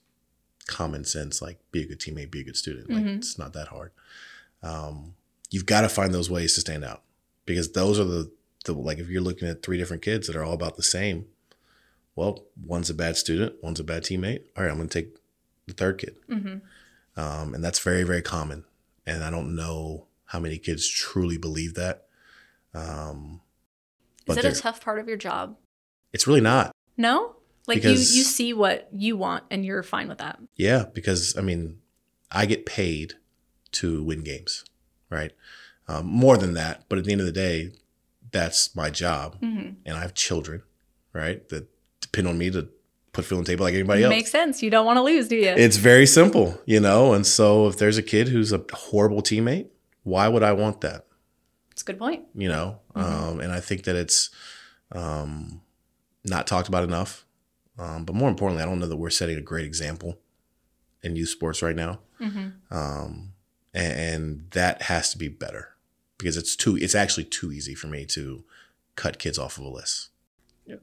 [0.69, 2.89] common sense like be a good teammate be a good student.
[2.89, 3.17] Like Mhm.
[3.17, 3.91] it's not that hard.
[4.63, 5.15] Um,
[5.51, 7.03] you've got to find those ways to stand out.
[7.47, 8.31] Because those are the,
[8.65, 11.27] the like if you're looking at three different kids that are all about the same
[12.15, 14.43] well one's a bad student one's a bad teammate.
[14.57, 15.17] All right i'm going to take
[15.69, 16.61] the third kid Mhm.
[17.17, 18.65] um, and that's very very common
[19.07, 22.07] and i don't know how many kids truly believe that
[22.75, 23.41] um,
[24.27, 25.57] Is a tough part of your job?
[26.13, 27.37] it's really not No?
[27.67, 30.41] Like Because- you you see what you want and you're fine with that.
[30.57, 31.81] Yeah, because I mean,
[32.31, 33.15] I get paid
[33.73, 34.65] to win games,
[35.11, 35.33] right?
[35.87, 37.73] Um, more than that, but at the end of the day,
[38.33, 39.77] that's my job, Mhm.
[39.85, 40.63] and I have children,
[41.13, 41.47] right?
[41.51, 41.69] That
[42.01, 42.69] depend on me to
[43.19, 44.11] put food on the table like anybody else.
[44.11, 44.63] Makes sense.
[44.63, 45.49] You don't want to lose, do you?
[45.49, 47.13] It's very simple, you know.
[47.15, 49.69] And so, if there's a kid who's a horrible teammate,
[50.05, 51.07] why would I want that?
[51.73, 52.25] It's a good point.
[52.35, 54.31] you know um, and i think that it's
[54.91, 55.61] um,
[56.25, 57.25] not talked about enough
[57.79, 60.19] um, but more importantly i don't know that we're setting a great example
[61.05, 62.01] in youth sports right now
[62.73, 63.33] um,
[63.73, 65.77] and, and that has to be better
[66.19, 68.43] because it's too it's actually too easy for me to
[68.97, 70.09] cut kids off of a list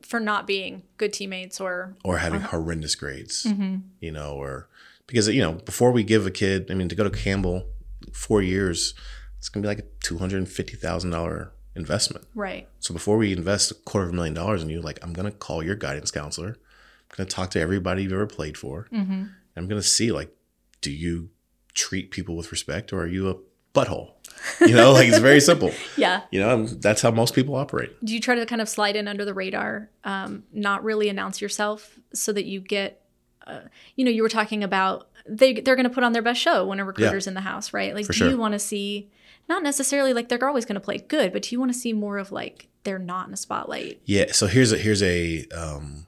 [0.01, 3.75] For not being good teammates or or having horrendous grades Mm-hmm.
[3.99, 4.67] you know or
[5.07, 7.65] because you know before we give a kid i mean to go to campbell
[8.11, 8.93] four years
[9.37, 12.67] it's to be like a $250000 investment right.
[12.79, 15.31] So before we invest a quarter of a million dollars in you, like I'm gonna
[15.31, 16.49] call your guidance counselor.
[16.49, 18.87] I'm gonna talk to everybody you've ever played for.
[18.93, 19.25] Mm-hmm.
[19.57, 20.33] I'm gonna see like,
[20.81, 21.29] do you
[21.73, 23.35] treat people with respect or are you a
[23.77, 24.13] butthole?
[24.61, 25.71] You know, like it's very simple.
[25.97, 26.21] Yeah.
[26.31, 27.91] You know, that's how most people operate.
[28.03, 31.41] Do you try to kind of slide in under the radar, um, not really announce
[31.41, 33.01] yourself, so that you get,
[33.47, 33.61] uh,
[33.95, 36.65] you know, you were talking about they they're going to put on their best show
[36.65, 37.95] when a recruiter's in the house, right?
[37.95, 38.29] Like, For do sure.
[38.29, 39.09] you want to see,
[39.47, 41.93] not necessarily like they're always going to play good, but do you want to see
[41.93, 44.01] more of like they're not in a spotlight?
[44.05, 44.31] Yeah.
[44.31, 46.07] So here's a here's a um,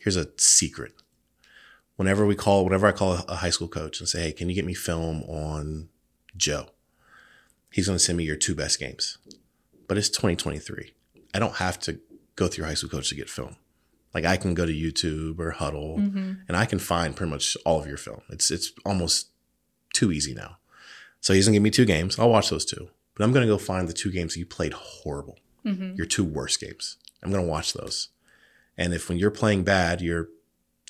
[0.00, 0.94] here's a secret.
[1.96, 4.54] Whenever we call, whenever I call a high school coach and say, "Hey, can you
[4.54, 5.88] get me film on
[6.36, 6.66] Joe?"
[7.72, 9.18] He's going to send me your two best games.
[9.88, 10.92] But it's 2023.
[11.34, 11.98] I don't have to
[12.36, 13.56] go through your high school coach to get film.
[14.14, 16.32] Like I can go to YouTube or Hudl, mm-hmm.
[16.46, 18.20] and I can find pretty much all of your film.
[18.28, 19.28] It's it's almost
[19.94, 20.58] too easy now.
[21.20, 22.18] So he's gonna give me two games.
[22.18, 25.38] I'll watch those two, but I'm gonna go find the two games you played horrible
[25.64, 25.94] mm-hmm.
[25.94, 26.96] your two worst games.
[27.22, 28.08] I'm going to watch those.
[28.76, 30.28] And if when you're playing bad, you're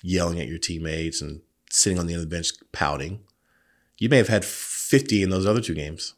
[0.01, 3.21] yelling at your teammates and sitting on the end of the bench pouting.
[3.97, 6.13] You may have had 50 in those other two games,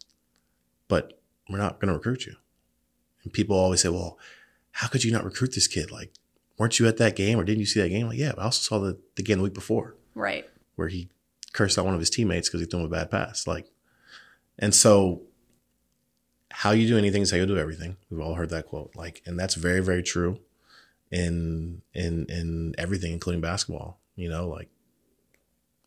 [0.87, 1.19] but
[1.49, 2.35] we're not going to recruit you.
[3.23, 4.17] And people always say, well,
[4.71, 5.91] how could you not recruit this kid?
[5.91, 6.11] Like,
[6.57, 8.07] weren't you at that game or didn't you see that game?
[8.07, 10.47] Like, yeah, but I also saw the, the game the week before Right.
[10.75, 11.09] where he
[11.53, 13.47] cursed out one of his teammates because he threw him a bad pass.
[13.47, 13.67] Like,
[14.59, 15.21] and so
[16.51, 17.97] how you do anything is how you do everything.
[18.09, 18.95] We've all heard that quote.
[18.95, 20.39] Like, and that's very, very true
[21.11, 23.99] in in in everything, including basketball.
[24.15, 24.69] You know, like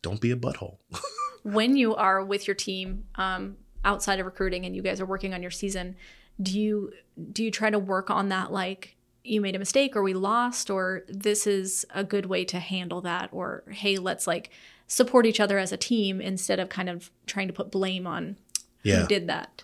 [0.01, 0.77] don't be a butthole.
[1.43, 5.33] when you are with your team um, outside of recruiting and you guys are working
[5.33, 5.95] on your season
[6.41, 6.91] do you
[7.31, 10.69] do you try to work on that like you made a mistake or we lost
[10.69, 14.49] or this is a good way to handle that or hey let's like
[14.87, 18.35] support each other as a team instead of kind of trying to put blame on
[18.83, 19.01] Yeah.
[19.01, 19.61] who did that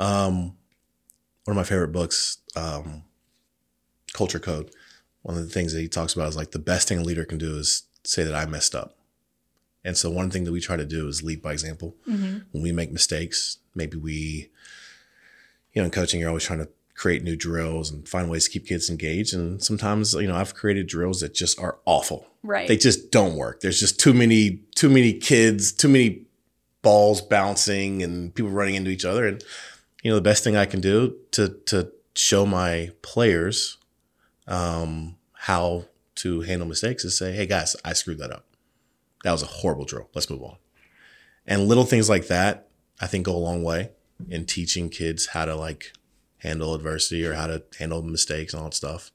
[0.00, 0.56] Um,
[1.44, 3.02] one of my favorite books, um,
[4.14, 4.70] Culture Code.
[5.22, 7.24] One of the things that he talks about is like the best thing a leader
[7.24, 8.96] can do is say that I messed up.
[9.84, 11.96] And so one thing that we try to do is lead by example.
[12.52, 14.50] When we make mistakes, maybe we,
[15.72, 18.50] you know, in coaching, you're always trying to create new drills and find ways to
[18.50, 19.34] keep kids engaged.
[19.34, 22.28] And sometimes, you know, I've created drills that just are awful.
[22.42, 23.60] right They just don't work.
[23.60, 26.26] There's just too many, too many kids, too many
[26.82, 29.26] balls bouncing and people running into each other.
[29.26, 29.42] And
[30.02, 33.78] you know, the best thing I can do to to show my players
[34.46, 38.46] um, how to handle mistakes is say, "Hey guys, I screwed that up.
[39.24, 40.08] That was a horrible drill.
[40.14, 40.56] Let's move on."
[41.46, 42.68] And little things like that,
[43.00, 43.90] I think, go a long way
[44.28, 45.92] in teaching kids how to like
[46.38, 49.10] handle adversity or how to handle mistakes and all that stuff.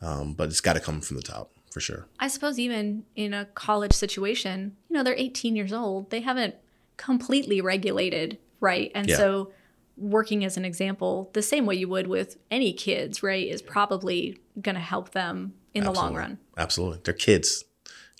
[0.00, 2.06] Um, but it's got to come from the top for sure.
[2.20, 6.10] I suppose even in a college situation, you know, they're 18 years old.
[6.10, 6.54] They haven't
[6.96, 8.90] completely regulated, right?
[8.94, 9.16] And Yeah.
[9.16, 9.52] so
[9.96, 14.38] working as an example, the same way you would with any kids, right, is probably
[14.60, 16.38] going to help them in the long run.
[16.56, 17.00] Absolutely.
[17.04, 17.64] They're kids.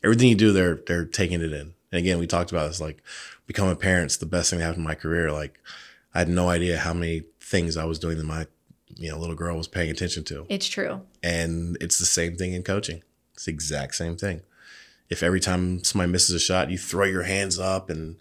[0.05, 1.75] Everything you do, they're they're taking it in.
[1.93, 3.03] And again, we talked about this like
[3.47, 5.33] becoming parents, the best thing that happened in my career.
[5.33, 5.61] Like
[6.15, 8.47] I had no idea how many things I was doing that my
[8.97, 10.47] you know little girl was paying attention to.
[10.49, 11.03] It's true.
[11.23, 13.03] And it's the same thing in coaching.
[13.35, 14.43] It's the exact same thing.
[15.09, 18.17] If every time somebody misses a shot, you throw your hands up and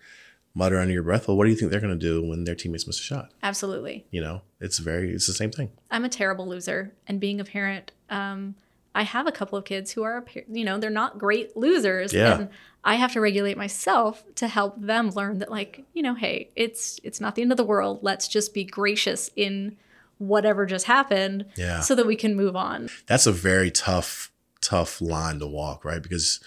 [0.53, 2.55] mutter under your breath, well, what do you think they're going to do when their
[2.55, 3.31] teammates miss a shot?
[3.43, 4.05] Absolutely.
[4.11, 5.71] You know, it's very, it's the same thing.
[5.91, 6.93] I'm a terrible loser.
[7.07, 8.55] And being a parent, um,
[8.95, 12.13] I have a couple of kids who are, you know, they're not great losers.
[12.13, 12.39] Yeah.
[12.39, 12.49] And
[12.83, 16.99] I have to regulate myself to help them learn that, like, you know, hey, it's
[17.03, 17.99] it's not the end of the world.
[18.01, 19.75] Let's just be gracious in
[20.17, 21.81] whatever just happened, Yeah.
[21.81, 22.89] so that we can move on.
[23.05, 24.31] that's a very tough
[24.61, 26.39] tough line to walk right because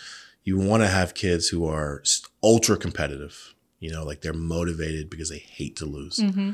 [0.42, 2.02] you want to have kids who are
[2.42, 6.52] ultra competitive you know like they're motivated because they hate to lose mm-hmm.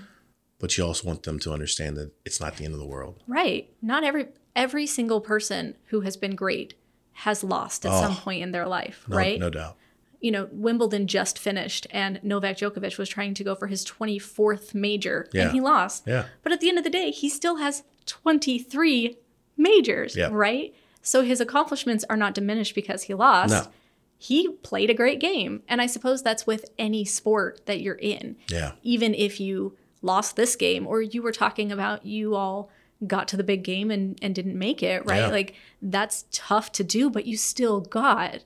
[0.58, 3.22] but you also want them to understand that it's not the end of the world
[3.26, 3.70] Right.
[3.80, 4.26] Not every
[4.56, 6.74] every single person who has been great
[7.18, 8.00] has lost at Oh.
[8.00, 9.38] some point in their life, no, right?
[9.40, 9.76] no doubt
[10.20, 14.74] you know, Wimbledon just finished and Novak Djokovic was trying to go for his 24th
[14.74, 15.42] major Yeah.
[15.42, 16.04] and he lost.
[16.06, 19.18] yeah But at the end of the day, he still has 23
[19.58, 20.30] majors, Yeah.
[20.32, 20.74] right?
[21.02, 23.52] So his accomplishments are not diminished because he lost.
[23.52, 23.70] No.
[24.16, 25.62] He played a great game.
[25.68, 28.36] And I suppose that's with any sport that you're in.
[28.50, 32.70] yeah Even if you lost this game or you were talking about you all
[33.06, 35.20] got to the big game and, and didn't make it, right?
[35.20, 35.28] Yeah.
[35.28, 38.40] Like that's tough to do, but you still got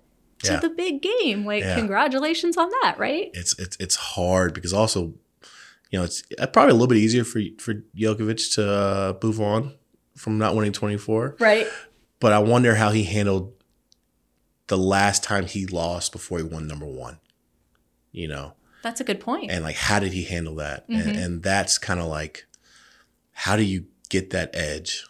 [0.44, 0.60] to Yeah.
[0.60, 1.44] the big game.
[1.44, 1.74] Like Yeah.
[1.76, 3.30] congratulations on that, right?
[3.34, 5.14] it's it's it's hard because also
[5.90, 9.40] you know it's uh, probably a little bit easier for for Djokovic to uh, move
[9.40, 9.74] on
[10.16, 11.66] from not winning 24 Right.
[12.20, 13.52] but I wonder how he handled
[14.66, 17.18] the last time he lost before he won number 1
[18.12, 19.50] you know That's a good point.
[19.50, 21.24] and like how did he handle that and, Mhm.
[21.24, 22.46] and that's kind of like
[23.32, 25.04] how do you get that edge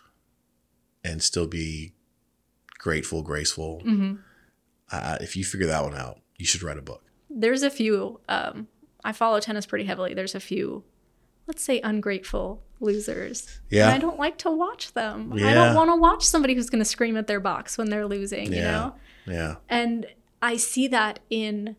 [1.05, 1.93] and still be
[2.79, 4.15] grateful graceful hmm
[4.91, 8.21] uh, if you figure that one out you should write a book There's a few.
[8.29, 8.69] Um,
[9.05, 10.15] I follow tennis pretty heavily.
[10.15, 10.83] There's a few,
[11.47, 13.61] let's say, ungrateful losers.
[13.71, 13.87] Yeah.
[13.87, 15.33] And I don't like to watch them.
[15.37, 15.49] Yeah.
[15.49, 18.07] I don't want to watch somebody who's going to scream at their box when they're
[18.07, 18.71] losing, you Yeah.
[18.71, 18.95] know?
[19.27, 20.07] yeah And
[20.41, 21.77] I see that in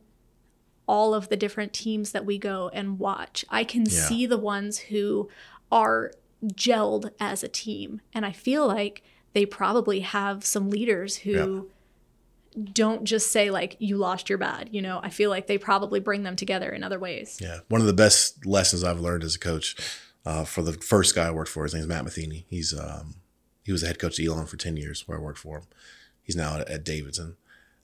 [0.87, 3.43] all of the different teams that we go and watch.
[3.49, 3.91] I can Yeah.
[4.07, 5.29] see the ones who
[5.71, 6.11] are
[6.45, 8.01] gelled as a team.
[8.13, 11.69] And I feel like they probably have some leaders who
[12.73, 14.99] don't just say like you lost your bad you know?
[15.03, 17.37] I feel like they probably bring them together in other ways.
[17.41, 17.59] Yeah.
[17.67, 19.75] One of the best lessons i've learned as a coach
[20.25, 22.45] uh, for the first guy i worked for his name's matt matheny.
[22.49, 23.15] He's um,
[23.63, 25.65] he was the head coach at elon for 10 years where i worked for him.
[26.21, 27.37] He's now at, at davidson.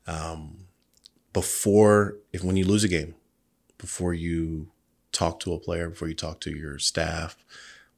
[0.08, 0.66] Um,
[1.34, 3.16] before if when you lose a game
[3.78, 4.72] before you
[5.12, 7.38] talk to a player before you talk to your staff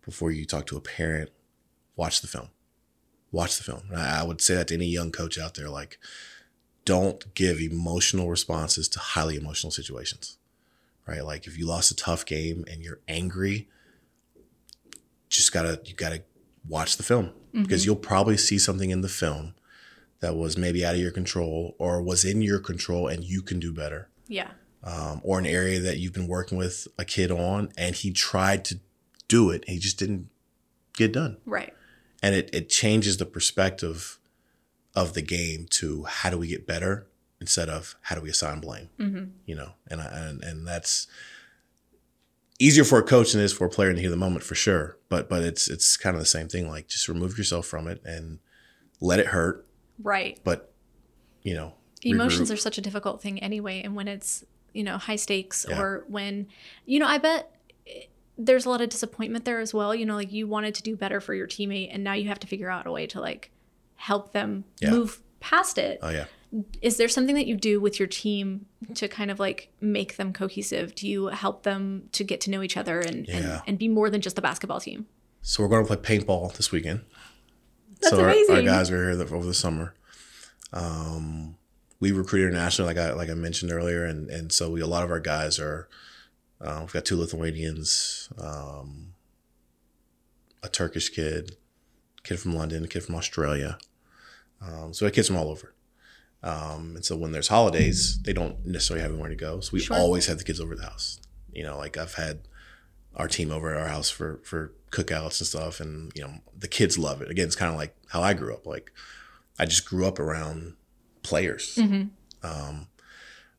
[0.08, 1.30] before you talk to a parent
[1.96, 2.48] watch the film
[3.32, 5.70] watch the film And I, I would say that to any young coach out there
[5.70, 6.00] like
[6.86, 10.38] don't give emotional responses to highly emotional situations.
[11.06, 11.24] Right?
[11.24, 13.67] Like if you lost a tough game and you're angry,
[15.30, 16.24] just gotta you gotta
[16.67, 19.54] watch the film because you'll probably see something in the film
[20.20, 23.60] that was maybe out of your control or was in your control and you can
[23.60, 24.50] do better Yeah.
[24.84, 28.63] um, or an area that you've been working with a kid on and he tried
[28.65, 28.80] to
[29.27, 30.29] do it he just didn't
[30.93, 31.73] get done Right.
[32.23, 34.19] and it, it changes the perspective
[34.95, 37.07] of the game to how do we get better
[37.39, 39.25] instead of how do we assign blame mm-hmm.
[39.45, 41.07] you know and, I, and and that's
[42.59, 44.17] easier for a coach than it is for a player in the heat of the
[44.17, 47.37] moment for sure but but it's it's kind of the same thing like just remove
[47.37, 48.39] yourself from it and
[48.99, 49.65] let it hurt
[50.01, 50.39] Right.
[50.43, 50.73] but
[51.43, 52.53] you know Emotions regroup.
[52.53, 53.81] are such a difficult thing anyway.
[53.81, 55.81] And when it's, you know, high stakes Yeah.
[55.81, 56.47] or when,
[56.85, 57.57] you know, I bet
[58.38, 59.95] there's a lot of disappointment there as well.
[59.95, 62.39] You know, like you wanted to do better for your teammate and now you have
[62.39, 63.52] to figure out a way to like
[63.95, 64.91] help them Yeah.
[64.91, 66.00] move past it.
[66.02, 66.26] oh yeah
[66.82, 70.34] Is there something that you do with your team to kind of like make them
[70.34, 70.93] cohesive?
[70.95, 73.62] Do you help them to get to know each other and, and, Yeah.
[73.67, 75.08] and be more than just a basketball team?
[75.41, 77.02] So we're going to play paintball this weekend.
[78.02, 79.93] That's so our- Our, guys are here the, over the summer.
[80.73, 81.56] Um,
[82.00, 85.04] we recruit internationally, like I like I mentioned earlier, and and so we a lot
[85.04, 85.88] of our guys are.
[86.60, 89.13] Uh, we've got two Lithuanians, um,
[90.63, 91.56] a Turkish kid,
[92.24, 93.78] kid from London, a kid from Australia.
[94.62, 95.74] Um, so we have kids from all over.
[96.43, 99.60] Um, and so when there's holidays, they don't necessarily have anywhere to go.
[99.60, 99.98] So we Sure.
[99.98, 101.20] always have the kids over the house.
[101.52, 102.41] You know, like I've had
[103.15, 106.67] our team over at our house for for cookouts and stuff, and you know the
[106.67, 107.30] kids love it.
[107.32, 108.65] Again, it's kind of like how I grew up.
[108.67, 108.91] Like
[109.58, 110.76] I just grew up around
[111.24, 111.78] players.
[112.43, 112.88] Um,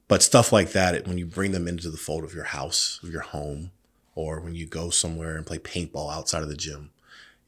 [0.09, 3.11] but stuff like that, when you bring them into the fold of your house, of
[3.11, 3.71] your home,
[4.15, 6.91] or when you go somewhere and play paintball outside of the gym,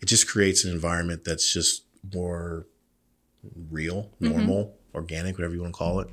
[0.00, 2.66] it just creates an environment that's just more
[3.70, 6.08] real, normal, organic, whatever you want to call it.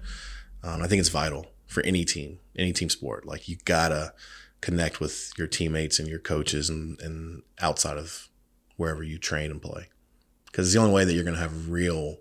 [0.63, 3.25] Um, I think it's vital for any team, any team sport.
[3.25, 4.13] Like you gotta
[4.62, 8.29] connect with your teammates and your coaches and, and outside of
[8.77, 9.88] wherever you train and play.
[10.45, 12.17] Because it's the only way that you're gonna have real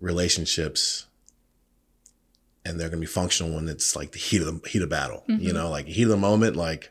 [0.00, 1.06] relationships
[2.64, 5.24] and they're gonna be functional when it's like the heat of the heat of battle.
[5.28, 6.90] You know, like heat of the moment, like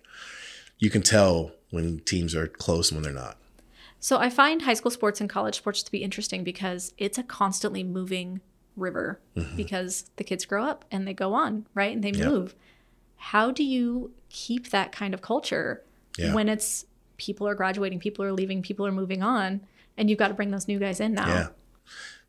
[0.80, 3.38] you can tell when teams are close and when they're not.
[4.00, 7.24] So I find high school sports and college sports to be interesting because it's a
[7.24, 8.42] constantly moving
[8.78, 9.56] river Mm-hmm.
[9.58, 11.94] because the kids grow up and they go on, right?
[11.94, 12.56] And they move.
[13.18, 15.84] How do you keep that kind of culture
[16.18, 16.34] Yeah.
[16.34, 16.86] when it's
[17.18, 19.62] people are graduating, people are leaving, people are moving on,
[19.98, 21.28] and you've got to bring those new guys in now?
[21.28, 21.48] Yeah.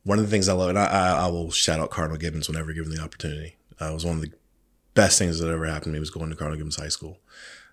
[0.05, 2.73] One of the things I love, and I, I, will shout out Cardinal Gibbons whenever
[2.73, 3.57] given the opportunity.
[3.81, 4.33] Uh, it was one of the
[4.95, 7.19] best things that ever happened to me was going to Cardinal Gibbons High School.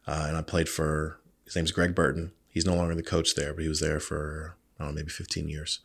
[0.05, 2.31] Uh, and I played for, his name's Greg Burton.
[2.49, 5.09] He's no longer the coach there, but he was there for, I don't know, maybe
[5.09, 5.79] 15 years.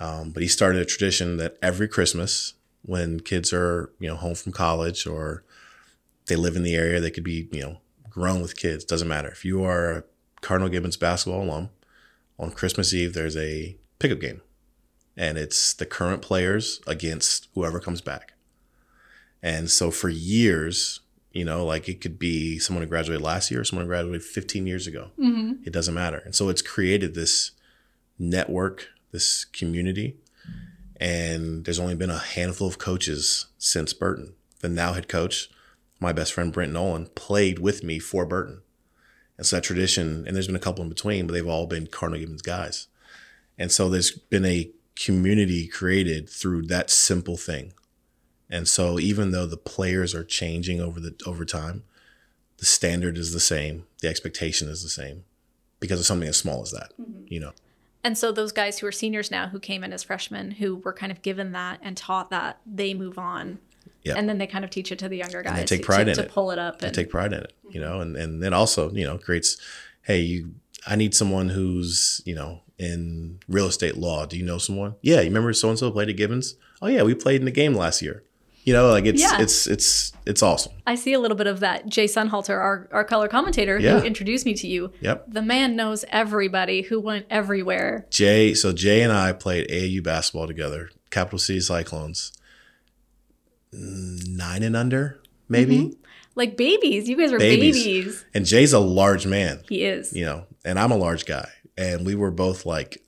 [0.00, 4.34] Um, but he started a tradition that every Christmas, when kids are, you know, home
[4.34, 5.44] from college or
[6.26, 9.28] they live in the area, they could be, you know, grown with kids, doesn't matter.
[9.28, 10.04] If you are a
[10.40, 11.70] Cardinal Gibbons basketball alum,
[12.38, 14.40] on Christmas Eve, there's a pickup game
[15.16, 18.34] and it's the current players against whoever comes back.
[19.42, 21.00] And so for years,
[21.32, 24.22] you know, like it could be someone who graduated last year or someone who graduated
[24.22, 25.10] 15 years ago.
[25.18, 25.64] Mm-hmm.
[25.64, 26.22] It doesn't matter.
[26.24, 27.50] And so it's created this
[28.18, 30.16] network, this community.
[30.96, 34.34] And there's only been a handful of coaches since Burton.
[34.60, 35.50] The now head coach,
[36.00, 38.62] my best friend Brent Nolan, played with me for Burton.
[39.36, 41.88] And so that tradition, and there's been a couple in between, but they've all been
[41.88, 42.86] Cardinal Gibbons guys.
[43.58, 47.72] And so there's been a community created through that simple thing.
[48.50, 51.82] And so even though the players are changing over the over time,
[52.58, 55.24] the standard is the same, the expectation is the same
[55.80, 57.24] because of something as small as that, mm-hmm.
[57.26, 57.52] you know.
[58.04, 60.92] And so those guys who are seniors now who came in as freshmen who were
[60.92, 63.58] kind of given that and taught that, they move on.
[64.02, 64.14] Yeah.
[64.16, 66.10] And then they kind of teach it to the younger guys they take pride to,
[66.10, 66.30] in to it.
[66.30, 68.90] pull it up I and take pride in it, you know, and and then also,
[68.92, 69.56] you know, creates,
[70.02, 70.54] hey, you,
[70.86, 74.26] I need someone who's, you know, in real estate law.
[74.26, 74.96] Do you know someone?
[75.02, 76.56] Yeah, you remember so and so played at Gibbons?
[76.82, 78.22] Oh yeah, we played in the game last year.
[78.64, 79.40] You know, like it's Yeah.
[79.40, 80.72] it's it's it's awesome.
[80.86, 81.86] I see a little bit of that.
[81.86, 84.00] Jay Sunhalter, our, our color commentator Yeah.
[84.00, 84.90] who introduced me to you.
[85.02, 85.26] Yep.
[85.28, 88.06] The man knows everybody who went everywhere.
[88.10, 92.32] Jay, so Jay and I played AAU basketball together, Capital City Cyclones,
[93.72, 95.76] nine and under, maybe.
[95.78, 96.00] Mm-hmm.
[96.36, 97.08] Like babies.
[97.08, 97.84] You guys were Babies.
[97.84, 98.24] babies.
[98.34, 100.12] And Jay's a large man, He is.
[100.12, 103.02] you know, and I'm a large guy, and we were both like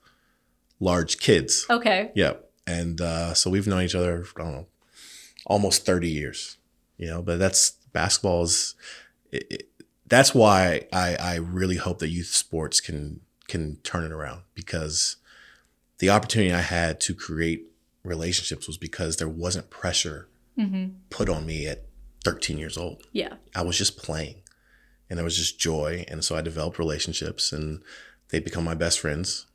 [0.79, 1.65] large kids.
[1.69, 2.11] Okay.
[2.15, 2.49] Yep.
[2.65, 4.67] And uh, so we've known each other, I don't know,
[5.45, 6.57] almost 30 years,
[6.97, 8.75] you know, but that's basketball is,
[9.31, 9.69] it, it,
[10.05, 15.15] that's why I, I really hope that youth sports can, can turn it around because
[15.99, 17.67] the opportunity I had to create
[18.03, 20.27] relationships was because there wasn't pressure
[21.09, 21.85] put on me at
[22.23, 23.03] 13 years old.
[23.11, 23.35] Yeah.
[23.55, 24.41] I was just playing
[25.09, 26.05] and there was just joy.
[26.07, 27.81] And so I developed relationships and
[28.29, 29.47] they become my best friends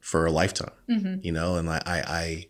[0.00, 1.16] for a lifetime, mm-hmm.
[1.22, 2.46] you know, and I, I, I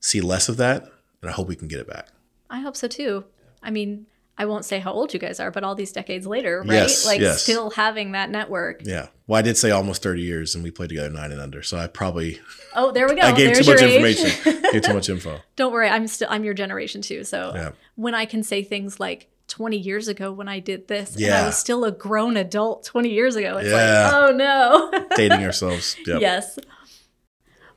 [0.00, 0.84] see less of that
[1.22, 2.08] and I hope we can get it back.
[2.50, 3.24] I hope so too.
[3.62, 4.06] I mean,
[4.40, 6.70] I won't say how old you guys are, but all these decades later, right?
[6.70, 7.42] Yes, like yes.
[7.42, 8.82] still having that network.
[8.84, 9.08] Yeah.
[9.26, 11.62] Well, I did say almost 30 years and we played together nine and under.
[11.62, 12.40] So I probably,
[12.74, 13.22] Oh, there we go.
[13.22, 14.20] I gave There's too much age.
[14.20, 15.40] information, gave too much info.
[15.56, 17.24] Don't worry, I'm still I'm your generation too.
[17.24, 17.70] So Yeah.
[17.96, 21.46] when I can say things like 20 years ago when I did this and I
[21.46, 24.10] was still a grown adult 20 years ago, it's Yeah.
[24.10, 25.06] like, oh no.
[25.16, 25.96] Dating ourselves.
[26.06, 26.20] Yep.
[26.20, 26.58] Yes.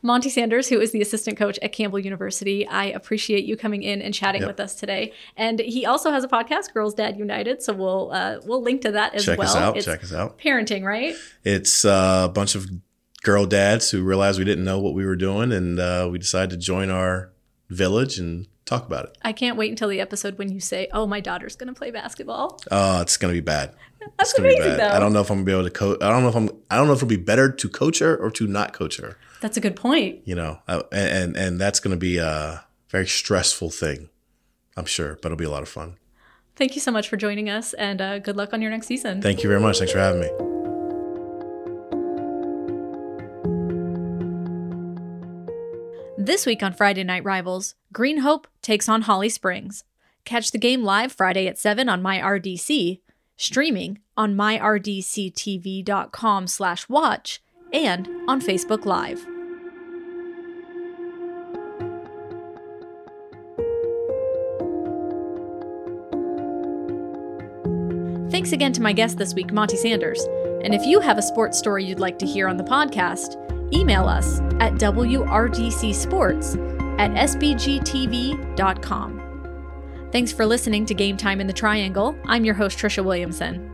[0.03, 4.01] Monty Sanders, who is the assistant coach at Campbell University, I appreciate you coming in
[4.01, 4.47] and chatting Yep.
[4.49, 5.13] with us today.
[5.37, 7.61] And he also has a podcast, Girls Dad United.
[7.61, 9.47] So we'll uh, we'll link to that as Check well.
[9.47, 9.77] Check us out.
[9.77, 10.39] It's Check us out.
[10.39, 11.13] parenting, right?
[11.43, 12.65] It's uh, a bunch of
[13.21, 16.49] girl dads who realized we didn't know what we were doing, and uh, we decided
[16.49, 17.31] to join our
[17.69, 19.17] village and talk about it.
[19.21, 21.91] I can't wait until the episode when you say, "Oh, my daughter's going to play
[21.91, 23.73] basketball." Oh, it's gonna be bad.
[24.17, 24.91] That's It's gonna amazing, be bad.
[24.91, 24.95] though.
[24.95, 25.97] I don't know if I'm gonna be able to coach.
[26.01, 26.49] I don't know if I'm.
[26.69, 29.17] I don't know if it'll be better to coach her or to not coach her.
[29.41, 30.21] That's a good point.
[30.25, 34.09] You know, uh, and and, and that's gonna be a very stressful thing.
[34.77, 35.97] I'm sure, but it'll be a lot of fun.
[36.55, 39.21] Thank you so much for joining us, and uh, good luck on your next season.
[39.21, 39.77] Thank you very much.
[39.79, 40.50] Thanks for having me.
[46.23, 49.83] This week on Friday Night Rivals, Green Hope takes on Holly Springs.
[50.23, 52.99] Catch the game live Friday at 7 on MyRDC,
[53.37, 55.87] streaming on myrdctv.com
[56.45, 57.41] slash watch,
[57.73, 59.25] and on Facebook Live.
[68.31, 70.23] Thanks again to my guest this week, Monty Sanders.
[70.63, 74.07] And if you have a sports story you'd like to hear on the podcast, email
[74.07, 76.55] us at wrdcsports
[76.99, 78.51] at sbgtv.com.
[80.11, 82.15] Thanks for listening to Game Time in the Triangle.
[82.25, 83.71] I'm your host, Tricia Williamson.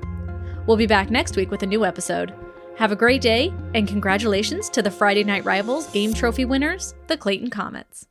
[0.68, 2.34] We'll be back next week with a new episode.
[2.78, 7.18] Have a great day, and congratulations to the Friday Night Rivals Game Trophy winners, the
[7.18, 8.06] Clayton Comets.